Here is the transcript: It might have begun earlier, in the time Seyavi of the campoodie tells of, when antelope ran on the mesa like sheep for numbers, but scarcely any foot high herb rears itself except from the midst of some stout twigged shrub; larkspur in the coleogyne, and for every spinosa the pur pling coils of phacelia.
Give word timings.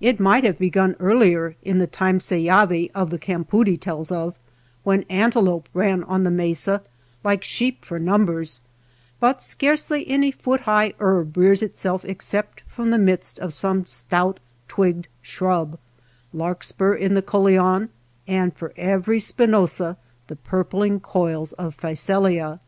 It 0.00 0.18
might 0.18 0.42
have 0.42 0.58
begun 0.58 0.96
earlier, 0.98 1.54
in 1.62 1.78
the 1.78 1.86
time 1.86 2.18
Seyavi 2.18 2.90
of 2.96 3.10
the 3.10 3.18
campoodie 3.20 3.78
tells 3.80 4.10
of, 4.10 4.34
when 4.82 5.04
antelope 5.04 5.68
ran 5.72 6.02
on 6.02 6.24
the 6.24 6.32
mesa 6.32 6.82
like 7.22 7.44
sheep 7.44 7.84
for 7.84 8.00
numbers, 8.00 8.60
but 9.20 9.40
scarcely 9.40 10.04
any 10.08 10.32
foot 10.32 10.62
high 10.62 10.94
herb 10.98 11.36
rears 11.36 11.62
itself 11.62 12.04
except 12.04 12.64
from 12.66 12.90
the 12.90 12.98
midst 12.98 13.38
of 13.38 13.52
some 13.54 13.84
stout 13.86 14.40
twigged 14.66 15.06
shrub; 15.22 15.78
larkspur 16.32 16.94
in 16.96 17.14
the 17.14 17.22
coleogyne, 17.22 17.90
and 18.26 18.56
for 18.56 18.72
every 18.76 19.20
spinosa 19.20 19.96
the 20.26 20.34
pur 20.34 20.64
pling 20.64 20.98
coils 20.98 21.52
of 21.52 21.72
phacelia. 21.76 22.58